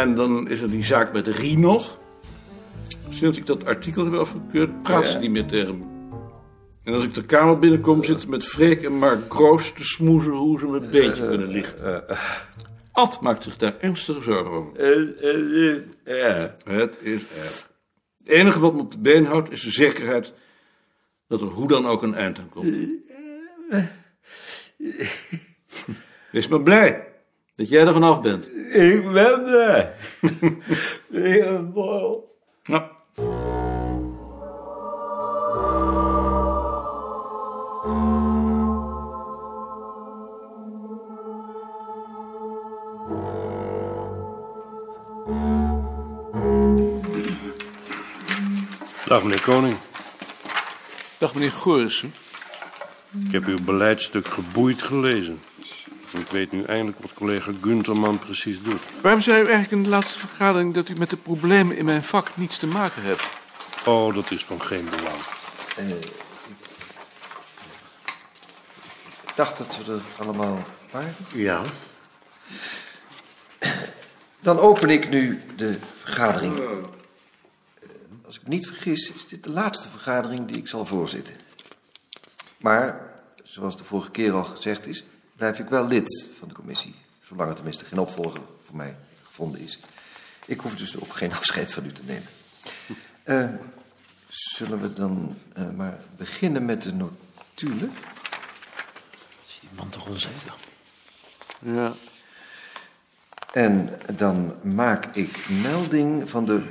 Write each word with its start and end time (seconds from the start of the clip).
En 0.00 0.14
dan 0.14 0.48
is 0.48 0.60
er 0.60 0.70
die 0.70 0.84
zaak 0.84 1.12
met 1.12 1.26
Rie 1.26 1.58
nog. 1.58 1.98
Sinds 3.10 3.38
ik 3.38 3.46
dat 3.46 3.64
artikel 3.64 4.04
heb 4.04 4.14
afgekeurd, 4.14 4.82
praat 4.82 5.06
ze 5.06 5.18
niet 5.18 5.30
meer 5.30 5.46
tegen 5.46 5.78
me. 5.78 5.84
En 6.84 6.94
als 6.94 7.04
ik 7.04 7.14
de 7.14 7.24
kamer 7.24 7.58
binnenkom, 7.58 8.04
zitten 8.04 8.30
met 8.30 8.44
Freek 8.46 8.82
en 8.82 8.92
Mark 8.92 9.32
Groos 9.32 9.72
te 9.72 9.84
smoezen 9.84 10.32
hoe 10.32 10.58
ze 10.58 10.66
me 10.66 10.80
een 10.80 10.90
beetje 10.90 11.26
kunnen 11.26 11.48
lichten. 11.48 12.04
Ad 12.92 13.20
maakt 13.20 13.42
zich 13.42 13.56
daar 13.56 13.78
ernstige 13.78 14.20
zorgen 14.20 14.50
over. 14.50 14.72
ja. 16.04 16.54
Het 16.64 16.98
is 17.00 17.20
erg. 17.36 17.68
Het 18.18 18.28
enige 18.28 18.60
wat 18.60 18.74
me 18.74 18.80
op 18.80 18.92
de 18.92 18.98
been 18.98 19.24
houdt, 19.24 19.50
is 19.50 19.62
de 19.62 19.70
zekerheid 19.70 20.32
dat 21.26 21.40
er 21.40 21.46
hoe 21.46 21.68
dan 21.68 21.86
ook 21.86 22.02
een 22.02 22.14
eind 22.14 22.38
aan 22.38 22.48
komt. 22.48 22.74
Wees 26.30 26.48
maar 26.48 26.62
blij 26.62 27.09
dat 27.60 27.68
jij 27.68 27.86
er 27.86 27.92
vanaf 27.92 28.20
bent. 28.20 28.48
Ik 28.74 29.12
ben 29.12 29.46
er. 29.46 29.94
Helemaal. 31.12 32.24
Nou, 32.64 32.82
Dag 49.06 49.22
meneer 49.22 49.42
Koning. 49.42 49.76
dag 51.18 51.34
meneer 51.34 51.50
Gorissen. 51.50 52.12
Ik 53.26 53.32
heb 53.32 53.46
uw 53.46 53.58
beleidstuk 53.64 54.28
geboeid 54.28 54.82
gelezen. 54.82 55.40
Ik 56.12 56.26
weet 56.30 56.52
nu 56.52 56.62
eindelijk 56.64 56.98
wat 56.98 57.12
collega 57.12 57.52
Gunterman 57.62 58.18
precies 58.18 58.62
doet. 58.62 58.80
Waarom 59.02 59.20
zei 59.20 59.36
u 59.36 59.44
eigenlijk 59.44 59.72
in 59.72 59.82
de 59.82 59.88
laatste 59.88 60.18
vergadering 60.18 60.74
dat 60.74 60.88
u 60.88 60.94
met 60.94 61.10
de 61.10 61.16
problemen 61.16 61.76
in 61.76 61.84
mijn 61.84 62.02
vak 62.02 62.36
niets 62.36 62.56
te 62.56 62.66
maken 62.66 63.02
hebt? 63.02 63.22
Oh, 63.84 64.14
dat 64.14 64.30
is 64.30 64.44
van 64.44 64.62
geen 64.62 64.88
belang. 64.90 65.20
Ik 69.26 69.36
dacht 69.36 69.56
dat 69.58 69.78
we 69.84 69.92
er 69.92 70.00
allemaal 70.18 70.64
waren. 70.90 71.14
Ja? 71.34 71.62
Dan 74.40 74.58
open 74.58 74.88
ik 74.90 75.08
nu 75.08 75.42
de 75.56 75.78
vergadering. 76.02 76.58
Eh, 76.58 76.66
Als 78.26 78.36
ik 78.36 78.42
me 78.42 78.48
niet 78.48 78.66
vergis, 78.66 79.10
is 79.10 79.26
dit 79.26 79.44
de 79.44 79.50
laatste 79.50 79.90
vergadering 79.90 80.46
die 80.46 80.56
ik 80.56 80.68
zal 80.68 80.86
voorzitten. 80.86 81.34
Maar, 82.56 83.12
zoals 83.42 83.76
de 83.76 83.84
vorige 83.84 84.10
keer 84.10 84.32
al 84.32 84.44
gezegd 84.44 84.86
is, 84.86 85.04
blijf 85.40 85.58
ik 85.58 85.68
wel 85.68 85.86
lid 85.86 86.28
van 86.38 86.48
de 86.48 86.54
commissie. 86.54 86.94
Zolang 87.22 87.48
er 87.48 87.54
tenminste 87.54 87.84
geen 87.84 87.98
opvolger 87.98 88.40
voor 88.66 88.76
mij 88.76 88.96
gevonden 89.22 89.60
is. 89.60 89.78
Ik 90.46 90.60
hoef 90.60 90.74
dus 90.74 91.00
ook 91.00 91.12
geen 91.12 91.32
afscheid 91.40 91.72
van 91.72 91.84
u 91.84 91.92
te 91.92 92.02
nemen. 92.04 92.28
Eh, 93.22 93.48
zullen 94.28 94.80
we 94.80 94.92
dan 94.92 95.38
eh, 95.52 95.70
maar 95.70 95.98
beginnen 96.16 96.64
met 96.64 96.82
de 96.82 96.92
notulen? 96.92 97.92
Die 99.60 99.70
man 99.76 99.88
toch 99.88 100.08
onzeker? 100.08 100.54
Ja. 101.58 101.92
En 103.52 103.98
dan 104.16 104.54
maak 104.62 105.16
ik 105.16 105.48
melding 105.62 106.30
van 106.30 106.44
de 106.44 106.68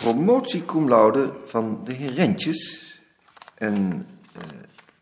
promotie 0.00 0.64
cum 0.64 0.88
laude 0.88 1.34
van 1.44 1.84
de 1.84 1.92
heer 1.92 2.12
Rentjes 2.12 2.92
en 3.54 4.06
eh, 4.32 4.42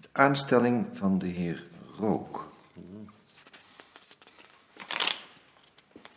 de 0.01 0.09
aanstelling 0.13 0.87
van 0.93 1.19
de 1.19 1.27
heer 1.27 1.66
Rook. 1.99 2.49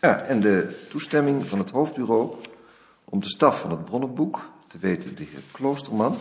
Ja, 0.01 0.21
en 0.21 0.39
de 0.39 0.85
toestemming 0.89 1.47
van 1.47 1.59
het 1.59 1.69
hoofdbureau 1.69 2.35
om 3.03 3.19
de 3.19 3.29
staf 3.29 3.59
van 3.59 3.71
het 3.71 3.85
bronnenboek, 3.85 4.49
te 4.67 4.77
weten 4.77 5.15
de 5.15 5.23
heer 5.23 5.41
Kloosterman, 5.51 6.17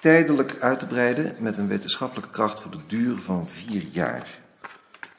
tijdelijk 0.00 0.60
uit 0.60 0.78
te 0.78 0.86
breiden 0.86 1.34
met 1.38 1.56
een 1.56 1.68
wetenschappelijke 1.68 2.30
kracht 2.30 2.60
voor 2.60 2.70
de 2.70 2.86
duur 2.86 3.16
van 3.16 3.48
vier 3.48 3.86
jaar. 3.90 4.40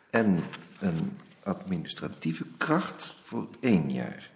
En 0.10 0.40
een 0.80 1.18
administratieve 1.44 2.46
kracht 2.58 3.16
voor 3.24 3.48
één 3.60 3.92
jaar. 3.92 4.30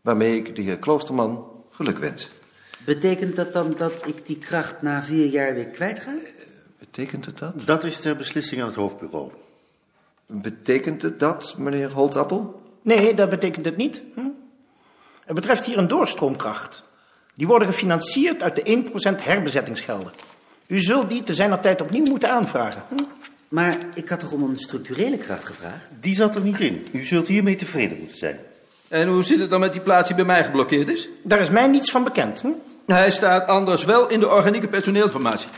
Waarmee 0.00 0.36
ik 0.36 0.56
de 0.56 0.62
heer 0.62 0.78
Kloosterman 0.78 1.50
geluk 1.70 1.98
wens. 1.98 2.28
Betekent 2.84 3.36
dat 3.36 3.52
dan 3.52 3.74
dat 3.76 4.06
ik 4.06 4.26
die 4.26 4.38
kracht 4.38 4.82
na 4.82 5.02
vier 5.02 5.26
jaar 5.26 5.54
weer 5.54 5.68
kwijt 5.68 6.00
ga? 6.00 6.14
Betekent 6.78 7.24
het 7.24 7.38
dat? 7.38 7.66
Dat 7.66 7.84
is 7.84 8.00
ter 8.00 8.16
beslissing 8.16 8.60
aan 8.60 8.66
het 8.66 8.76
hoofdbureau. 8.76 9.30
Betekent 10.26 11.02
het 11.02 11.20
dat, 11.20 11.54
meneer 11.58 11.92
Holzappel? 11.92 12.62
Nee, 12.82 13.14
dat 13.14 13.28
betekent 13.28 13.64
het 13.64 13.76
niet. 13.76 14.02
Hm? 14.14 14.20
Het 15.24 15.34
betreft 15.34 15.66
hier 15.66 15.78
een 15.78 15.88
doorstroomkracht. 15.88 16.82
Die 17.34 17.46
worden 17.46 17.68
gefinancierd 17.68 18.42
uit 18.42 18.56
de 18.56 18.84
1% 19.20 19.22
herbezettingsgelden. 19.22 20.12
U 20.66 20.80
zult 20.80 21.10
die 21.10 21.22
te 21.22 21.34
zijner 21.34 21.60
tijd 21.60 21.80
opnieuw 21.80 22.04
moeten 22.04 22.30
aanvragen. 22.30 22.82
Hm? 22.88 23.02
Maar 23.48 23.76
ik 23.94 24.08
had 24.08 24.20
toch 24.20 24.32
om 24.32 24.42
een 24.42 24.58
structurele 24.58 25.16
kracht 25.16 25.44
gevraagd? 25.44 25.86
Die 26.00 26.14
zat 26.14 26.34
er 26.34 26.42
niet 26.42 26.60
in. 26.60 26.86
U 26.92 27.04
zult 27.04 27.28
hiermee 27.28 27.54
tevreden 27.54 27.98
moeten 27.98 28.18
zijn. 28.18 28.38
En 28.88 29.08
hoe 29.08 29.24
zit 29.24 29.40
het 29.40 29.50
dan 29.50 29.60
met 29.60 29.72
die 29.72 29.80
plaats 29.80 30.06
die 30.06 30.16
bij 30.16 30.24
mij 30.24 30.44
geblokkeerd 30.44 30.88
is? 30.88 31.08
Daar 31.22 31.40
is 31.40 31.50
mij 31.50 31.66
niets 31.66 31.90
van 31.90 32.04
bekend. 32.04 32.40
Hm? 32.40 32.48
Hij 32.86 33.10
staat 33.10 33.48
anders 33.48 33.84
wel 33.84 34.08
in 34.08 34.20
de 34.20 34.28
organieke 34.28 34.68
personeelsformatie. 34.68 35.48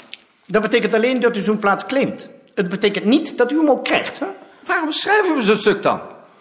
Dat 0.50 0.62
betekent 0.62 0.94
alleen 0.94 1.20
dat 1.20 1.36
u 1.36 1.40
zo'n 1.40 1.58
plaats 1.58 1.86
claimt. 1.86 2.28
Het 2.54 2.68
betekent 2.68 3.04
niet 3.04 3.38
dat 3.38 3.52
u 3.52 3.56
hem 3.56 3.70
ook 3.70 3.84
krijgt. 3.84 4.18
Hè? 4.18 4.26
Waarom 4.64 4.92
schrijven 4.92 5.36
we 5.36 5.42
zo'n 5.42 5.56
stuk 5.56 5.82
dan? 5.82 6.00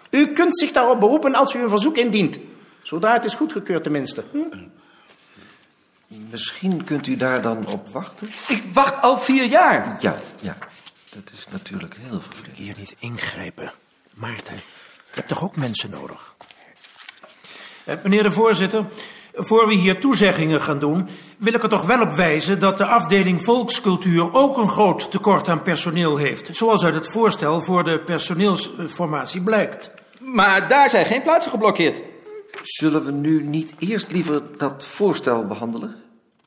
U 0.09 0.31
kunt 0.31 0.59
zich 0.59 0.72
daarop 0.72 1.00
beroepen 1.00 1.36
als 1.36 1.53
u 1.53 1.62
een 1.62 1.70
verzoek 1.70 1.97
indient. 1.97 2.38
Zodra 2.81 3.14
het 3.14 3.25
is 3.25 3.34
goedgekeurd 3.34 3.84
tenminste. 3.84 4.24
Hm? 4.31 4.38
Misschien 6.30 6.84
kunt 6.84 7.08
u 7.08 7.16
daar 7.16 7.42
dan 7.42 7.68
op 7.68 7.88
wachten? 7.90 8.30
Ik 8.48 8.64
wacht 8.74 9.02
al 9.02 9.18
vier 9.18 9.46
jaar. 9.46 9.98
Ja, 10.00 10.18
ja. 10.42 10.58
Dat 11.14 11.30
is 11.38 11.46
natuurlijk 11.52 11.96
heel 12.00 12.22
vervelend. 12.22 12.58
Hier 12.58 12.75
niet 12.78 12.96
ingrijpen. 13.00 13.72
Maarten, 14.14 14.56
je 14.56 14.62
hebt 15.12 15.28
toch 15.28 15.44
ook 15.44 15.56
mensen 15.56 15.90
nodig? 15.90 16.36
Eh, 17.84 17.96
Meneer 18.03 18.24
de 18.24 18.31
voorzitter, 18.31 18.86
voor 19.39 19.67
we 19.67 19.73
hier 19.73 20.00
toezeggingen 20.00 20.61
gaan 20.61 20.79
doen, 20.79 21.07
wil 21.38 21.53
ik 21.53 21.63
er 21.63 21.69
toch 21.69 21.85
wel 21.85 22.01
op 22.01 22.11
wijzen 22.11 22.59
dat 22.59 22.77
de 22.77 22.85
afdeling 22.85 23.44
volkscultuur 23.44 24.33
ook 24.33 24.57
een 24.57 24.69
groot 24.69 25.11
tekort 25.11 25.50
aan 25.50 25.61
personeel 25.61 26.17
heeft. 26.17 26.57
Zoals 26.57 26.83
uit 26.83 26.94
het 26.94 27.07
voorstel 27.07 27.61
voor 27.61 27.83
de 27.83 28.00
personeelsformatie 28.00 29.41
blijkt. 29.41 29.91
Maar 30.22 30.67
daar 30.67 30.89
zijn 30.89 31.05
geen 31.05 31.22
plaatsen 31.22 31.51
geblokkeerd. 31.51 32.01
Zullen 32.61 33.05
we 33.05 33.11
nu 33.11 33.44
niet 33.44 33.73
eerst 33.79 34.11
liever 34.11 34.41
dat 34.57 34.85
voorstel 34.85 35.45
behandelen? 35.45 35.95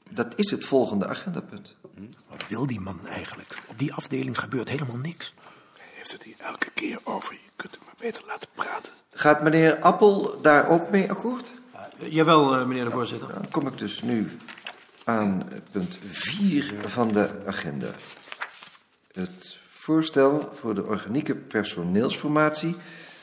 Dat 0.09 0.33
is 0.37 0.51
het 0.51 0.65
volgende 0.65 1.09
agendapunt. 1.09 1.75
Wat 2.29 2.45
wil 2.49 2.67
die 2.67 2.81
man 2.81 3.07
eigenlijk? 3.07 3.59
Op 3.69 3.79
die 3.79 3.95
afdeling 3.95 4.39
gebeurt 4.39 4.69
helemaal 4.69 4.97
niks. 4.97 5.35
Hij 5.77 5.87
heeft 5.95 6.13
het 6.13 6.23
hier 6.23 6.37
elke 6.39 6.71
keer 6.75 6.99
over. 7.05 7.33
Je 7.33 7.51
kunt 7.57 7.75
hem 7.75 7.83
maar 7.87 7.95
beter 7.99 8.23
laten 8.27 8.49
praten. 8.55 8.93
Gaat 9.13 9.43
meneer 9.43 9.79
Appel 9.79 10.41
daar 10.43 10.69
ook 10.69 10.91
mee 10.91 11.11
akkoord? 11.11 11.53
Jawel, 12.11 12.57
eh, 12.57 12.67
meneer 12.67 12.85
de 12.85 12.91
voorzitter. 12.91 13.29
Dan 13.33 13.51
kom 13.51 13.67
ik 13.67 13.79
dus 13.79 14.03
nu 14.03 14.29
aan 15.05 15.43
punt 15.71 15.99
4 16.05 16.73
van 16.87 17.09
de 17.09 17.31
agenda. 17.47 17.91
Het 19.13 19.59
voorstel 19.71 20.51
voor 20.55 20.75
de 20.75 20.85
organieke 20.85 21.35
personeelsformatie... 21.35 22.77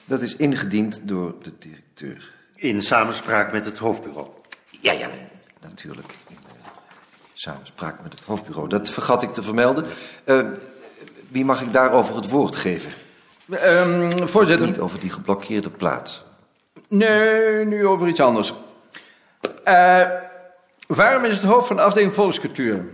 dat 0.06 0.22
is 0.22 0.36
ingediend 0.36 1.00
door 1.04 1.36
de 1.42 1.52
directeur. 1.60 2.32
In 2.56 2.82
samenspraak 2.82 3.52
met 3.52 3.66
het 3.66 3.80
hoofdbureau. 3.80 4.28
Ja, 4.70 4.92
ja, 4.92 5.10
natuurlijk. 5.62 6.14
In 6.28 6.36
eh, 6.36 6.68
samenspraak 7.34 8.04
met 8.04 8.14
het 8.14 8.24
hoofdbureau. 8.24 8.70
Dat 8.70 8.90
vergat 8.90 9.24
ik 9.24 9.34
te 9.34 9.44
vermelden. 9.44 9.86
Eh, 10.24 10.48
wie 11.28 11.46
mag 11.46 11.62
ik 11.62 11.74
daarover 11.74 12.16
het 12.16 12.30
woord 12.30 12.56
geven? 12.56 12.92
Ehm, 13.50 14.28
voorzitter. 14.28 14.68
Niet 14.68 14.80
over 14.80 15.00
die 15.00 15.10
geblokkeerde 15.10 15.70
plaats. 15.70 16.24
Nee, 16.88 17.66
nu 17.66 17.86
over 17.86 18.08
iets 18.08 18.22
anders. 18.22 18.54
Eh, 19.64 20.08
waarom 20.88 21.26
is 21.26 21.34
het 21.34 21.44
hoofd 21.44 21.68
van 21.68 21.76
de 21.76 21.82
afdeling 21.82 22.14
volkscultuur 22.14 22.86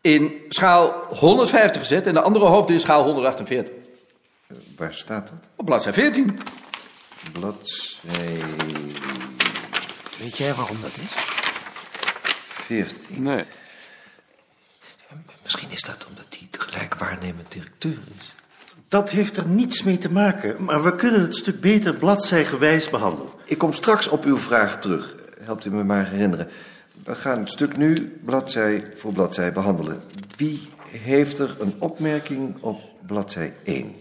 in 0.00 0.32
schaal 0.48 1.06
150 1.08 1.80
gezet 1.80 2.06
en 2.06 2.14
de 2.14 2.20
andere 2.20 2.44
hoofd 2.44 2.70
in 2.70 2.80
schaal 2.80 3.04
148? 3.04 3.74
Eh, 4.46 4.56
waar 4.76 4.94
staat 4.94 5.28
dat? 5.28 5.48
Op 5.56 5.66
bladzij 5.66 5.92
14. 5.92 6.40
Bladzij 7.32 8.40
Weet 10.18 10.36
jij 10.36 10.54
waarom 10.54 10.76
dat 10.80 10.96
is? 10.96 11.10
14. 12.64 13.22
Nee. 13.22 13.44
Misschien 15.42 15.70
is 15.70 15.82
dat 15.82 16.06
omdat 16.08 16.26
hij 16.38 16.48
tegelijk 16.50 16.94
waarnemend 16.94 17.52
directeur 17.52 17.98
is. 18.18 18.32
Dat 18.88 19.10
heeft 19.10 19.36
er 19.36 19.46
niets 19.46 19.82
mee 19.82 19.98
te 19.98 20.10
maken, 20.10 20.64
maar 20.64 20.82
we 20.82 20.96
kunnen 20.96 21.20
het 21.20 21.36
stuk 21.36 21.60
beter 21.60 21.94
bladzijgewijs 21.94 22.90
behandelen. 22.90 23.32
Ik 23.44 23.58
kom 23.58 23.72
straks 23.72 24.08
op 24.08 24.24
uw 24.24 24.38
vraag 24.38 24.78
terug. 24.78 25.14
Helpt 25.42 25.64
u 25.64 25.70
me 25.70 25.84
maar 25.84 26.08
herinneren. 26.08 26.48
We 27.04 27.14
gaan 27.14 27.38
het 27.38 27.50
stuk 27.50 27.76
nu 27.76 28.20
bladzij 28.24 28.84
voor 28.96 29.12
bladzij 29.12 29.52
behandelen. 29.52 30.02
Wie 30.36 30.68
heeft 30.86 31.38
er 31.38 31.56
een 31.60 31.74
opmerking 31.78 32.62
op 32.62 32.80
bladzij 33.06 33.54
1? 33.64 33.94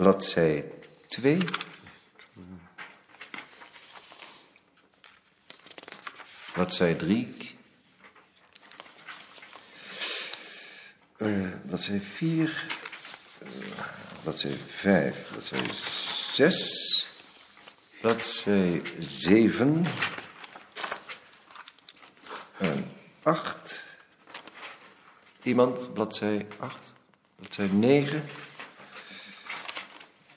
bladzij 0.00 0.64
2. 1.08 1.38
Bladzij 6.52 6.94
3. 6.94 7.56
Eh 11.16 11.28
bladzij 11.66 12.00
4. 12.00 12.66
eh, 13.38 13.48
bladzij 14.22 14.56
5. 14.68 15.28
Bladzij 15.30 15.64
6. 15.64 16.19
Bladzij 18.00 18.82
7. 18.98 19.84
En 22.58 22.92
8. 23.22 23.84
Iemand, 25.42 25.92
bladzij 25.92 26.46
8. 26.58 26.92
Bladzij 27.36 27.66
9. 27.66 28.24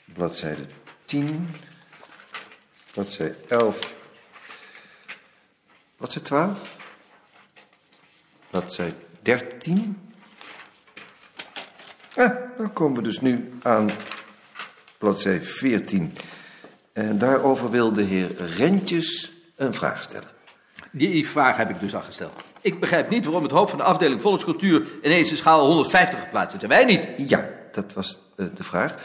Bladzijde 0.05 0.65
10. 1.05 1.55
Bladzij 2.93 3.35
11. 3.47 3.95
Bladzij 5.97 6.21
12. 6.21 6.77
Bladzij 8.49 8.95
13. 9.21 10.11
Ah, 12.15 12.57
dan 12.57 12.73
komen 12.73 12.95
we 12.97 13.01
dus 13.01 13.21
nu 13.21 13.53
aan 13.63 13.89
bladzij 15.03 15.41
14. 15.41 16.13
En 16.93 17.17
daarover 17.17 17.69
wil 17.69 17.93
de 17.93 18.01
heer 18.03 18.27
Rentjes 18.57 19.31
een 19.55 19.73
vraag 19.73 20.03
stellen. 20.03 20.27
Die 20.91 21.27
vraag 21.27 21.57
heb 21.57 21.69
ik 21.69 21.79
dus 21.79 21.95
al 21.95 22.01
gesteld. 22.01 22.43
Ik 22.61 22.79
begrijp 22.79 23.09
niet 23.09 23.25
waarom 23.25 23.43
het 23.43 23.51
hoofd 23.51 23.69
van 23.69 23.79
de 23.79 23.85
afdeling 23.85 24.21
volkscultuur 24.21 24.85
ineens 25.01 25.29
in 25.29 25.37
schaal 25.37 25.65
150 25.65 26.19
geplaatst 26.19 26.55
is. 26.55 26.63
En 26.63 26.69
wij 26.69 26.85
niet. 26.85 27.07
Ja, 27.17 27.49
dat 27.71 27.93
was 27.93 28.19
eh, 28.35 28.45
de 28.55 28.63
vraag. 28.63 28.95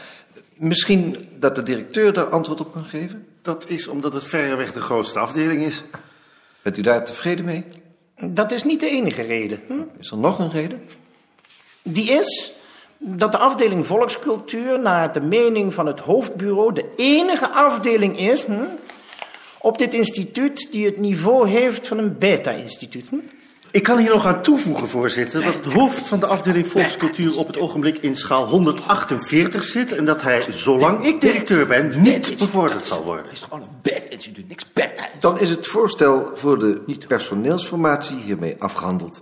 Misschien 0.55 1.27
dat 1.39 1.55
de 1.55 1.63
directeur 1.63 2.13
daar 2.13 2.29
antwoord 2.29 2.59
op 2.59 2.73
kan 2.73 2.83
geven? 2.83 3.27
Dat 3.41 3.69
is 3.69 3.87
omdat 3.87 4.13
het 4.13 4.23
verreweg 4.23 4.73
de 4.73 4.81
grootste 4.81 5.19
afdeling 5.19 5.61
is. 5.61 5.83
Bent 6.61 6.77
u 6.77 6.81
daar 6.81 7.05
tevreden 7.05 7.45
mee? 7.45 7.65
Dat 8.21 8.51
is 8.51 8.63
niet 8.63 8.79
de 8.79 8.89
enige 8.89 9.21
reden. 9.21 9.59
Hm? 9.67 9.73
Is 9.99 10.11
er 10.11 10.17
nog 10.17 10.39
een 10.39 10.51
reden? 10.51 10.81
Die 11.83 12.11
is 12.11 12.53
dat 12.99 13.31
de 13.31 13.37
afdeling 13.37 13.87
volkscultuur 13.87 14.79
naar 14.79 15.13
de 15.13 15.21
mening 15.21 15.73
van 15.73 15.85
het 15.85 15.99
hoofdbureau 15.99 16.73
de 16.73 16.85
enige 16.95 17.49
afdeling 17.49 18.19
is 18.19 18.45
hm, 18.45 18.63
op 19.59 19.77
dit 19.77 19.93
instituut 19.93 20.71
die 20.71 20.85
het 20.85 20.97
niveau 20.97 21.47
heeft 21.47 21.87
van 21.87 21.97
een 21.97 22.17
beta-instituut. 22.17 23.09
Hm? 23.09 23.15
Ik 23.71 23.83
kan 23.83 23.97
hier 23.97 24.09
nog 24.09 24.25
aan 24.25 24.41
toevoegen, 24.41 24.87
voorzitter, 24.87 25.43
dat 25.43 25.53
het 25.53 25.65
hoofd 25.65 26.07
van 26.07 26.19
de 26.19 26.25
afdeling 26.25 26.67
volkscultuur 26.67 27.37
op 27.37 27.47
het 27.47 27.57
ogenblik 27.57 27.97
in 27.97 28.15
schaal 28.15 28.47
148 28.47 29.63
zit 29.63 29.91
en 29.91 30.05
dat 30.05 30.21
hij, 30.21 30.45
zolang 30.49 31.05
ik 31.05 31.21
directeur 31.21 31.67
ben, 31.67 32.01
niet 32.01 32.37
bevorderd 32.37 32.85
zal 32.85 33.03
worden. 33.03 33.23
Het 33.23 33.33
is 33.33 33.41
gewoon 33.41 33.61
een 33.61 33.79
beta-instituut, 33.81 34.47
niks 34.47 34.71
beta. 34.73 35.09
Dan 35.19 35.39
is 35.39 35.49
het 35.49 35.67
voorstel 35.67 36.31
voor 36.33 36.59
de 36.59 36.97
personeelsformatie 37.07 38.17
hiermee 38.17 38.55
afgehandeld. 38.59 39.21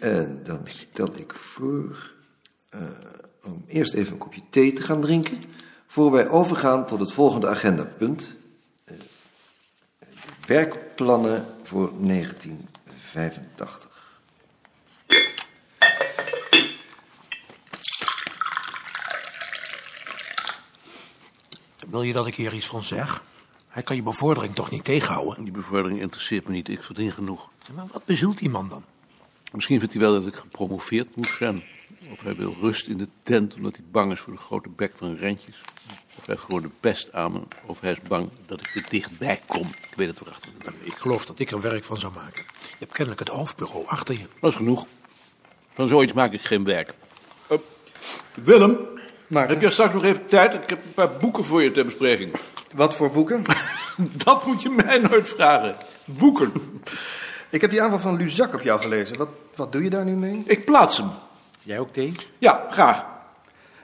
En 0.00 0.40
dan 0.44 0.60
stel 0.66 1.08
ik 1.16 1.34
voor 1.34 2.12
eh, 2.72 2.80
om 3.42 3.64
eerst 3.66 3.94
even 3.94 4.12
een 4.12 4.18
kopje 4.18 4.42
thee 4.50 4.72
te 4.72 4.82
gaan 4.82 5.00
drinken... 5.00 5.38
voor 5.86 6.10
wij 6.10 6.28
overgaan 6.28 6.86
tot 6.86 7.00
het 7.00 7.12
volgende 7.12 7.48
agendapunt. 7.48 8.34
de 8.84 8.94
werkplannen 10.46 11.46
voor 11.62 11.92
1985. 12.00 13.90
Wil 21.88 22.02
je 22.02 22.12
dat 22.12 22.26
ik 22.26 22.34
hier 22.34 22.54
iets 22.54 22.66
van 22.66 22.82
zeg? 22.82 23.22
Hij 23.68 23.82
kan 23.82 23.96
je 23.96 24.02
bevordering 24.02 24.54
toch 24.54 24.70
niet 24.70 24.84
tegenhouden? 24.84 25.44
Die 25.44 25.52
bevordering 25.52 26.00
interesseert 26.00 26.46
me 26.46 26.52
niet, 26.52 26.68
ik 26.68 26.82
verdien 26.82 27.12
genoeg. 27.12 27.50
Maar 27.74 27.86
wat 27.92 28.04
bezielt 28.04 28.38
die 28.38 28.50
man 28.50 28.68
dan? 28.68 28.84
Misschien 29.52 29.78
vindt 29.78 29.94
hij 29.94 30.02
wel 30.02 30.12
dat 30.12 30.26
ik 30.26 30.34
gepromoveerd 30.34 31.16
moet 31.16 31.26
zijn. 31.26 31.62
Of 32.10 32.22
hij 32.22 32.34
wil 32.34 32.56
rust 32.60 32.86
in 32.86 32.96
de 32.96 33.08
tent 33.22 33.54
omdat 33.54 33.76
hij 33.76 33.84
bang 33.90 34.12
is 34.12 34.20
voor 34.20 34.32
de 34.32 34.38
grote 34.38 34.68
bek 34.68 34.92
van 34.94 35.16
Rentjes. 35.16 35.62
Of 36.16 36.26
hij 36.26 36.34
heeft 36.34 36.40
gewoon 36.40 36.62
de 36.62 36.70
pest 36.80 37.12
aan 37.12 37.32
me. 37.32 37.40
Of 37.66 37.80
hij 37.80 37.92
is 37.92 38.00
bang 38.08 38.28
dat 38.46 38.60
ik 38.60 38.74
er 38.74 38.86
dichtbij 38.88 39.40
kom. 39.46 39.66
Ik 39.66 39.96
weet 39.96 40.08
het 40.08 40.18
waarachtig 40.18 40.50
niet. 40.52 40.74
Ik 40.80 40.94
geloof 40.94 41.24
dat 41.24 41.38
ik 41.38 41.50
er 41.50 41.60
werk 41.60 41.84
van 41.84 41.96
zou 41.98 42.12
maken. 42.12 42.44
Je 42.60 42.76
hebt 42.78 42.92
kennelijk 42.92 43.20
het 43.20 43.28
hoofdbureau 43.28 43.86
achter 43.86 44.14
je. 44.14 44.26
Dat 44.40 44.50
is 44.50 44.56
genoeg. 44.56 44.86
Van 45.72 45.88
zoiets 45.88 46.12
maak 46.12 46.32
ik 46.32 46.40
geen 46.40 46.64
werk. 46.64 46.94
Eh, 47.46 47.58
Willem, 48.42 48.78
heb 49.28 49.60
je 49.60 49.70
straks 49.70 49.94
nog 49.94 50.04
even 50.04 50.26
tijd? 50.26 50.54
Ik 50.54 50.70
heb 50.70 50.84
een 50.84 50.94
paar 50.94 51.16
boeken 51.16 51.44
voor 51.44 51.62
je 51.62 51.72
ter 51.72 51.84
bespreking. 51.84 52.34
Wat 52.74 52.94
voor 52.94 53.10
boeken? 53.10 53.42
Dat 54.24 54.46
moet 54.46 54.62
je 54.62 54.68
mij 54.68 54.98
nooit 54.98 55.28
vragen. 55.28 55.76
Boeken. 56.04 56.52
Ik 57.50 57.60
heb 57.60 57.70
die 57.70 57.82
aanval 57.82 57.98
van 57.98 58.16
Luzak 58.16 58.54
op 58.54 58.62
jou 58.62 58.80
gelezen. 58.80 59.16
Wat, 59.18 59.28
wat 59.54 59.72
doe 59.72 59.82
je 59.82 59.90
daar 59.90 60.04
nu 60.04 60.12
mee? 60.12 60.42
Ik 60.46 60.64
plaats 60.64 60.96
hem. 60.96 61.10
Jij 61.62 61.78
ook 61.78 61.92
thee? 61.92 62.12
Ja, 62.38 62.66
graag. 62.70 63.04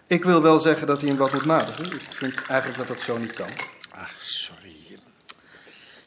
Ik 0.06 0.24
wil 0.24 0.42
wel 0.42 0.60
zeggen 0.60 0.86
dat 0.86 1.00
hij 1.00 1.08
hem 1.08 1.18
wat 1.18 1.32
moet 1.32 1.44
matigen. 1.44 1.84
Ik 1.92 2.02
vind 2.10 2.42
eigenlijk 2.46 2.78
dat 2.78 2.88
dat 2.88 3.00
zo 3.00 3.18
niet 3.18 3.32
kan. 3.32 3.48
Ach, 3.90 4.12
sorry. 4.22 4.76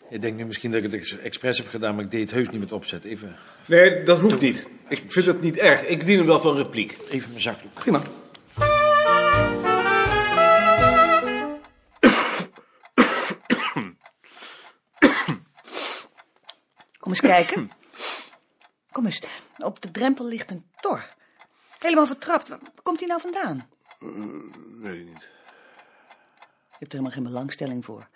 Ik 0.10 0.22
denk 0.22 0.38
nu 0.38 0.46
misschien 0.46 0.72
dat 0.72 0.84
ik 0.84 0.92
het 0.92 1.02
ex- 1.02 1.18
expres 1.18 1.58
heb 1.58 1.68
gedaan, 1.70 1.96
maar 1.96 2.04
ik 2.04 2.12
deed 2.12 2.22
het 2.22 2.32
heus 2.32 2.50
niet 2.50 2.60
met 2.60 2.72
opzet. 2.72 3.04
Even, 3.04 3.36
Nee, 3.66 4.04
dat 4.04 4.20
hoeft 4.20 4.40
niet. 4.42 4.68
Ik 4.90 5.04
vind 5.08 5.26
het 5.26 5.42
niet 5.42 5.58
erg. 5.58 5.84
Ik 5.86 6.06
dien 6.06 6.18
hem 6.18 6.26
wel 6.28 6.42
van 6.42 6.56
repliek. 6.56 6.98
even 7.10 7.30
mijn 7.30 7.42
zakdoek. 7.42 7.74
Prima. 7.74 8.02
Kom 17.00 17.12
eens 17.12 17.20
kijken. 17.22 17.72
Kom 18.92 19.06
eens, 19.06 19.22
op 19.58 19.82
de 19.82 19.92
drempel 19.92 20.26
ligt 20.28 20.52
een 20.52 20.66
tor. 20.80 21.04
Helemaal 21.82 22.08
vertrapt. 22.08 22.48
Waar 22.48 22.60
komt 22.84 23.00
hij 23.00 23.08
nou 23.08 23.22
vandaan? 23.22 23.70
weet 24.80 25.00
ik 25.00 25.06
niet. 25.06 25.22
Je 25.22 26.88
hebt 26.88 26.94
er 26.94 27.00
helemaal 27.00 27.12
geen 27.12 27.24
belangstelling 27.24 27.86
voor. 27.86 28.08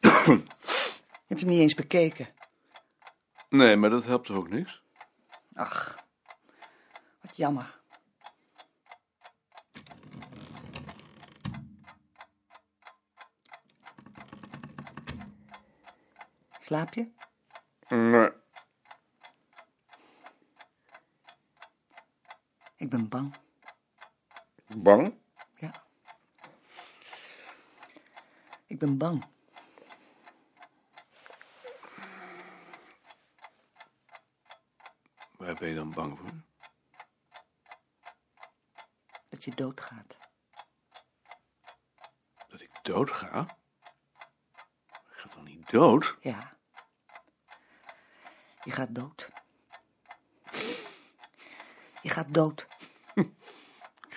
Je 1.24 1.38
hebt 1.38 1.40
hem 1.40 1.48
niet 1.48 1.60
eens 1.60 1.74
bekeken. 1.74 2.28
Nee, 3.48 3.76
maar 3.76 3.90
dat 3.90 4.04
helpt 4.04 4.26
toch 4.26 4.36
ook 4.36 4.48
niks? 4.48 4.82
Ach, 5.54 6.04
wat 7.20 7.36
jammer. 7.36 7.80
Slaap 16.58 16.94
je? 16.94 17.10
Nee. 17.88 18.41
Ben 22.92 23.08
bang. 23.08 23.34
Bang? 24.66 25.18
Ja. 25.56 25.84
Ik 28.66 28.78
ben 28.78 28.98
bang. 28.98 29.24
Waar 35.36 35.54
ben 35.54 35.68
je 35.68 35.74
dan 35.74 35.90
bang 35.90 36.18
voor? 36.18 36.30
Dat 39.28 39.44
je 39.44 39.54
doodgaat. 39.54 40.18
Dat 42.48 42.60
ik 42.60 42.70
dood 42.82 43.10
ga? 43.10 43.40
Ik 44.90 45.16
ga 45.16 45.28
toch 45.28 45.44
niet 45.44 45.70
dood? 45.70 46.16
Ja. 46.20 46.56
Je 48.64 48.70
gaat 48.70 48.94
dood. 48.94 49.30
Je 52.02 52.10
gaat 52.10 52.34
dood. 52.34 52.71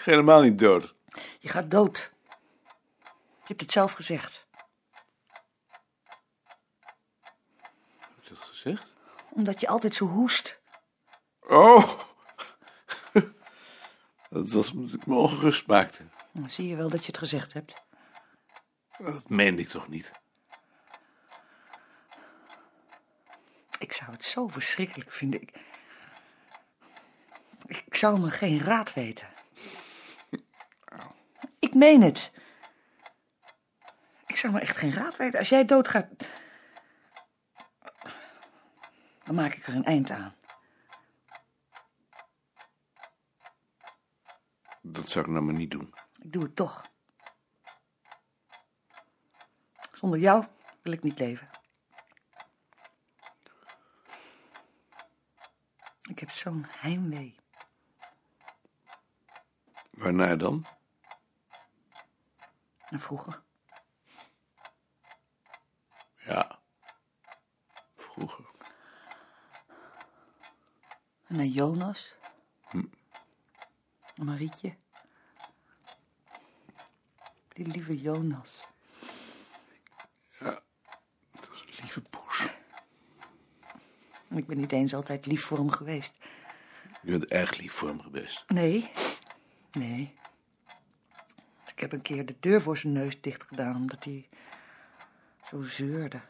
Ga 0.05 0.11
helemaal 0.11 0.41
niet 0.41 0.59
dood. 0.59 0.93
Je 1.39 1.49
gaat 1.49 1.71
dood. 1.71 2.13
Je 3.03 3.43
hebt 3.43 3.61
het 3.61 3.71
zelf 3.71 3.91
gezegd. 3.91 4.45
Heb 7.97 8.23
je 8.23 8.29
dat 8.29 8.37
gezegd? 8.37 8.93
Omdat 9.29 9.59
je 9.59 9.67
altijd 9.67 9.95
zo 9.95 10.05
hoest. 10.05 10.59
Oh! 11.39 11.99
Dat 14.29 14.51
was 14.51 14.71
omdat 14.71 14.93
ik 14.93 15.05
me 15.05 15.15
ongerust 15.15 15.67
maakte. 15.67 16.03
Dan 16.31 16.49
zie 16.49 16.67
je 16.67 16.75
wel 16.75 16.89
dat 16.89 16.99
je 16.99 17.07
het 17.07 17.17
gezegd 17.17 17.53
hebt. 17.53 17.75
Dat 18.97 19.29
meende 19.29 19.61
ik 19.61 19.69
toch 19.69 19.87
niet? 19.87 20.11
Ik 23.79 23.93
zou 23.93 24.11
het 24.11 24.25
zo 24.25 24.47
verschrikkelijk 24.47 25.11
vinden. 25.11 25.41
Ik, 25.41 25.51
ik 27.65 27.95
zou 27.95 28.19
me 28.19 28.31
geen 28.31 28.59
raad 28.59 28.93
weten. 28.93 29.34
Ik 31.85 31.91
meen 31.91 32.01
het. 32.01 32.31
Ik 34.27 34.37
zou 34.37 34.53
me 34.53 34.59
echt 34.59 34.77
geen 34.77 34.93
raad 34.93 35.17
weten. 35.17 35.39
Als 35.39 35.49
jij 35.49 35.65
doodgaat, 35.65 36.07
dan 39.23 39.35
maak 39.35 39.53
ik 39.53 39.67
er 39.67 39.75
een 39.75 39.85
eind 39.85 40.09
aan. 40.09 40.35
Dat 44.81 45.09
zou 45.09 45.25
ik 45.25 45.31
nou 45.31 45.43
maar 45.43 45.53
niet 45.53 45.71
doen. 45.71 45.93
Ik 46.21 46.33
doe 46.33 46.43
het 46.43 46.55
toch. 46.55 46.85
Zonder 49.91 50.19
jou 50.19 50.45
wil 50.81 50.93
ik 50.93 51.03
niet 51.03 51.19
leven. 51.19 51.49
Ik 56.09 56.19
heb 56.19 56.29
zo'n 56.29 56.65
heimwee. 56.69 57.35
Waarnaar 59.91 60.37
dan? 60.37 60.74
Naar 62.95 63.03
vroeger. 63.03 63.41
Ja. 66.13 66.59
Vroeger. 67.95 68.45
En 71.27 71.35
naar 71.35 71.45
Jonas. 71.45 72.15
Hm. 72.69 72.83
En 74.15 74.25
Marietje. 74.25 74.75
Die 77.47 77.65
lieve 77.67 78.01
Jonas. 78.01 78.67
Lieve 81.79 82.01
poes. 82.01 82.53
En 84.27 84.37
ik 84.37 84.47
ben 84.47 84.57
niet 84.57 84.71
eens 84.71 84.93
altijd 84.93 85.25
lief 85.25 85.43
voor 85.43 85.57
hem 85.57 85.71
geweest. 85.71 86.17
Je 87.01 87.11
bent 87.11 87.31
erg 87.31 87.57
lief 87.57 87.73
voor 87.73 87.87
hem 87.87 88.01
geweest. 88.01 88.49
Nee. 88.49 88.91
Nee. 89.71 90.23
Ik 91.75 91.81
heb 91.81 91.91
een 91.91 92.01
keer 92.01 92.25
de 92.25 92.35
deur 92.39 92.61
voor 92.61 92.77
zijn 92.77 92.93
neus 92.93 93.21
dicht 93.21 93.43
gedaan 93.43 93.75
omdat 93.75 94.03
hij 94.03 94.29
zo 95.45 95.63
zeurde. 95.63 96.21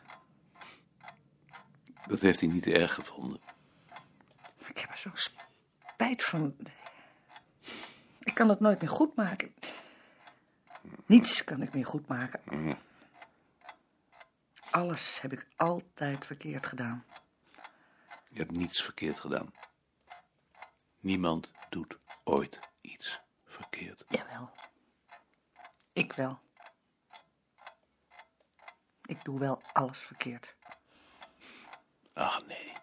Dat 2.07 2.21
heeft 2.21 2.39
hij 2.39 2.49
niet 2.49 2.67
erg 2.67 2.93
gevonden. 2.93 3.39
Maar 4.59 4.69
ik 4.69 4.77
heb 4.77 4.89
er 4.89 4.97
zo'n 4.97 5.11
spijt 5.15 6.23
van. 6.23 6.55
Ik 8.19 8.33
kan 8.33 8.49
het 8.49 8.59
nooit 8.59 8.81
meer 8.81 8.89
goed 8.89 9.15
maken. 9.15 9.53
Niets 11.05 11.43
kan 11.43 11.61
ik 11.61 11.73
meer 11.73 11.85
goed 11.85 12.07
maken. 12.07 12.41
Alles 14.69 15.21
heb 15.21 15.33
ik 15.33 15.47
altijd 15.55 16.25
verkeerd 16.25 16.65
gedaan. 16.65 17.05
Je 18.29 18.39
hebt 18.39 18.51
niets 18.51 18.83
verkeerd 18.83 19.19
gedaan. 19.19 19.53
Niemand 20.99 21.51
doet 21.69 21.97
ooit 22.23 22.59
iets 22.81 23.21
verkeerd. 23.45 24.03
Jawel. 24.07 24.51
Ik 25.95 26.13
wel. 26.13 26.39
Ik 29.05 29.23
doe 29.23 29.39
wel 29.39 29.61
alles 29.73 29.99
verkeerd. 29.99 30.55
Ach 32.13 32.45
nee. 32.45 32.73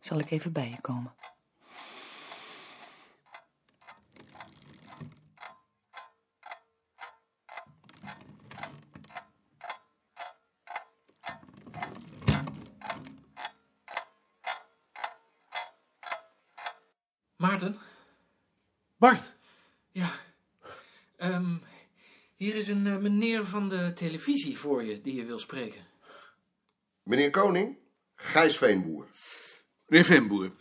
Zal 0.00 0.18
ik 0.18 0.30
even 0.30 0.52
bij 0.52 0.68
je 0.68 0.80
komen? 0.80 1.14
Ehm, 21.22 21.56
hier 22.36 22.54
is 22.54 22.68
een 22.68 22.86
eh, 22.86 22.96
meneer 22.96 23.46
van 23.46 23.68
de 23.68 23.92
televisie 23.92 24.58
voor 24.58 24.82
je 24.82 25.00
die 25.00 25.14
je 25.14 25.24
wil 25.24 25.38
spreken. 25.38 25.86
Meneer 27.02 27.30
Koning, 27.30 27.76
Gijs 28.14 28.58
Veenboer. 28.58 29.06
Meneer 29.86 30.04
Veenboer. 30.04 30.52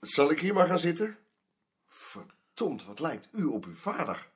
Zal 0.00 0.30
ik 0.30 0.40
hier 0.40 0.54
maar 0.54 0.66
gaan 0.66 0.78
zitten? 0.78 1.18
Verdomd, 1.88 2.84
wat 2.84 3.00
lijkt 3.00 3.28
u 3.32 3.44
op 3.44 3.64
uw 3.64 3.74
vader? 3.74 4.28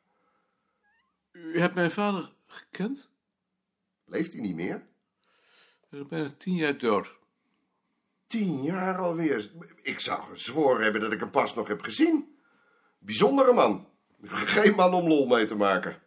U 1.33 1.59
hebt 1.59 1.75
mijn 1.75 1.91
vader 1.91 2.33
gekend? 2.47 3.09
Leeft 4.05 4.33
hij 4.33 4.41
niet 4.41 4.55
meer? 4.55 4.87
Hij 5.89 5.99
is 5.99 6.07
bijna 6.07 6.35
tien 6.39 6.55
jaar 6.55 6.79
dood. 6.79 7.15
Tien 8.27 8.63
jaar 8.63 8.99
alweer. 8.99 9.51
Ik 9.83 10.01
zou 10.01 10.23
gezworen 10.23 10.83
hebben 10.83 11.01
dat 11.01 11.13
ik 11.13 11.21
hem 11.21 11.31
pas 11.31 11.55
nog 11.55 11.69
heb 11.69 11.83
gezien. 11.83 12.39
Bijzondere 12.99 13.53
man. 13.53 13.95
Geen 14.23 14.75
man 14.75 14.95
om 14.95 15.09
lol 15.09 15.27
mee 15.27 15.45
te 15.45 15.55
maken. 15.55 16.03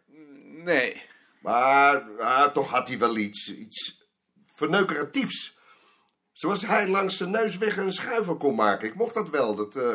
Nee. 0.64 1.02
Maar 1.40 2.00
ah, 2.18 2.52
toch 2.52 2.70
had 2.70 2.88
hij 2.88 2.98
wel 2.98 3.16
iets, 3.16 3.54
iets 3.54 4.08
verneukeratiefs. 4.54 5.58
Zoals 6.32 6.66
hij 6.66 6.88
langs 6.88 7.16
zijn 7.16 7.30
neus 7.30 7.58
weg 7.58 7.76
een 7.76 7.92
schuiver 7.92 8.34
kon 8.34 8.54
maken. 8.54 8.88
Ik 8.88 8.94
mocht 8.94 9.14
dat 9.14 9.30
wel. 9.30 9.54
Dat 9.54 9.76
eh, 9.76 9.92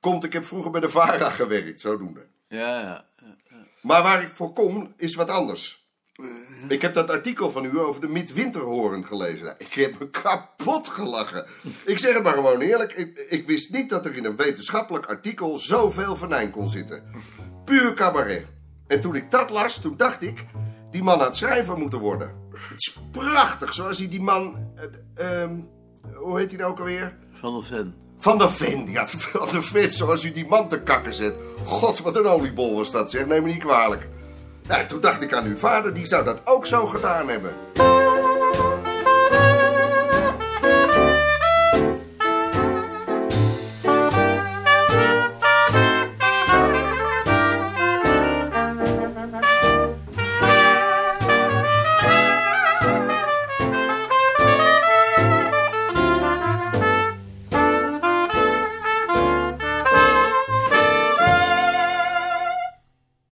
komt, 0.00 0.24
ik 0.24 0.32
heb 0.32 0.44
vroeger 0.44 0.70
bij 0.70 0.80
de 0.80 0.88
VARA 0.88 1.30
gewerkt, 1.30 1.80
zodoende. 1.80 2.26
Ja, 2.48 2.80
ja. 2.80 3.06
Maar 3.82 4.02
waar 4.02 4.22
ik 4.22 4.30
voor 4.30 4.52
kom, 4.52 4.94
is 4.96 5.14
wat 5.14 5.30
anders. 5.30 5.86
Ik 6.68 6.82
heb 6.82 6.94
dat 6.94 7.10
artikel 7.10 7.50
van 7.50 7.64
u 7.64 7.78
over 7.78 8.00
de 8.00 8.08
midwinterhoorn 8.08 9.06
gelezen. 9.06 9.54
Ik 9.58 9.72
heb 9.72 9.98
me 9.98 10.10
kapot 10.10 10.88
gelachen. 10.88 11.46
Ik 11.84 11.98
zeg 11.98 12.14
het 12.14 12.22
maar 12.22 12.34
gewoon 12.34 12.60
eerlijk. 12.60 12.92
Ik, 12.92 13.26
ik 13.28 13.46
wist 13.46 13.70
niet 13.70 13.88
dat 13.88 14.06
er 14.06 14.16
in 14.16 14.24
een 14.24 14.36
wetenschappelijk 14.36 15.06
artikel 15.06 15.58
zoveel 15.58 16.16
venijn 16.16 16.50
kon 16.50 16.68
zitten. 16.68 17.02
Puur 17.68 17.94
cabaret. 17.94 18.44
En 18.86 19.00
toen 19.00 19.14
ik 19.14 19.30
dat 19.30 19.50
las, 19.50 19.80
toen 19.80 19.96
dacht 19.96 20.22
ik... 20.22 20.44
Die 20.90 21.02
man 21.02 21.20
had 21.20 21.36
schrijver 21.36 21.78
moeten 21.78 21.98
worden. 21.98 22.32
Het 22.50 22.78
is 22.78 22.98
prachtig, 23.10 23.74
zoals 23.74 23.98
hij 23.98 24.08
die 24.08 24.22
man... 24.22 24.56
eh, 25.14 25.42
ehm, 25.42 25.50
hoe 26.14 26.38
heet 26.38 26.50
hij 26.50 26.58
nou 26.58 26.70
ook 26.70 26.78
alweer? 26.78 27.16
Van 27.32 27.54
der 27.54 27.64
Ven. 27.64 27.94
Van 28.18 28.38
der 28.38 28.50
Ven, 28.50 28.86
ja, 28.86 29.08
van 29.08 29.48
der 29.52 29.62
Ven, 29.62 29.92
zoals 29.92 30.24
u 30.24 30.30
die 30.30 30.46
man 30.46 30.68
te 30.68 30.82
kakken 30.82 31.14
zet. 31.14 31.36
God, 31.64 32.00
wat 32.00 32.16
een 32.16 32.26
oliebol 32.26 32.76
was 32.76 32.90
dat, 32.90 33.10
zeg, 33.10 33.26
neem 33.26 33.42
me 33.42 33.48
niet 33.48 33.64
kwalijk. 33.64 34.08
Ja, 34.68 34.86
toen 34.86 35.00
dacht 35.00 35.22
ik 35.22 35.32
aan 35.32 35.46
uw 35.46 35.56
vader, 35.56 35.94
die 35.94 36.06
zou 36.06 36.24
dat 36.24 36.40
ook 36.44 36.66
zo 36.66 36.86
gedaan 36.86 37.28
hebben. 37.28 37.52